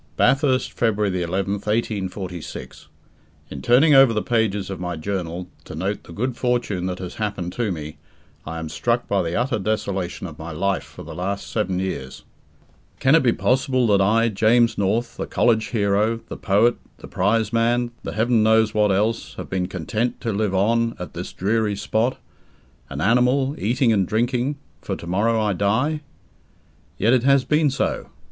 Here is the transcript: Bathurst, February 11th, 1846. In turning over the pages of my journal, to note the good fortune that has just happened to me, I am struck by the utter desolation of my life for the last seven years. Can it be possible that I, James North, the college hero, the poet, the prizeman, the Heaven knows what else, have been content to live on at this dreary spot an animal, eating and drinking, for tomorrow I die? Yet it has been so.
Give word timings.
Bathurst, 0.17 0.71
February 0.73 1.11
11th, 1.15 1.67
1846. 1.67 2.87
In 3.51 3.61
turning 3.61 3.93
over 3.93 4.13
the 4.13 4.23
pages 4.23 4.71
of 4.71 4.79
my 4.79 4.95
journal, 4.95 5.47
to 5.65 5.75
note 5.75 6.01
the 6.05 6.11
good 6.11 6.35
fortune 6.35 6.87
that 6.87 6.97
has 6.97 7.09
just 7.11 7.17
happened 7.17 7.53
to 7.53 7.71
me, 7.71 7.97
I 8.43 8.57
am 8.57 8.67
struck 8.67 9.07
by 9.07 9.21
the 9.21 9.35
utter 9.35 9.59
desolation 9.59 10.25
of 10.25 10.39
my 10.39 10.49
life 10.53 10.81
for 10.81 11.03
the 11.03 11.13
last 11.13 11.51
seven 11.51 11.77
years. 11.77 12.23
Can 12.99 13.13
it 13.13 13.21
be 13.21 13.31
possible 13.31 13.85
that 13.95 14.01
I, 14.01 14.29
James 14.29 14.75
North, 14.75 15.17
the 15.17 15.27
college 15.27 15.67
hero, 15.67 16.21
the 16.29 16.37
poet, 16.37 16.77
the 16.97 17.07
prizeman, 17.07 17.91
the 18.01 18.13
Heaven 18.13 18.41
knows 18.41 18.73
what 18.73 18.91
else, 18.91 19.35
have 19.35 19.51
been 19.51 19.67
content 19.67 20.19
to 20.21 20.33
live 20.33 20.55
on 20.55 20.95
at 20.97 21.13
this 21.13 21.31
dreary 21.31 21.75
spot 21.75 22.17
an 22.89 23.01
animal, 23.01 23.53
eating 23.59 23.93
and 23.93 24.07
drinking, 24.07 24.55
for 24.81 24.95
tomorrow 24.95 25.39
I 25.39 25.53
die? 25.53 26.01
Yet 26.97 27.13
it 27.13 27.21
has 27.21 27.45
been 27.45 27.69
so. 27.69 28.07